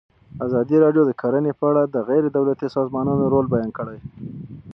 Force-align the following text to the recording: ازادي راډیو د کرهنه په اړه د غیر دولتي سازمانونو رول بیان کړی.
ازادي 0.45 0.75
راډیو 0.83 1.03
د 1.05 1.11
کرهنه 1.21 1.51
په 1.59 1.65
اړه 1.69 1.83
د 1.85 1.95
غیر 2.09 2.23
دولتي 2.37 2.67
سازمانونو 2.75 3.23
رول 3.33 3.45
بیان 3.53 3.69
کړی. 3.77 3.99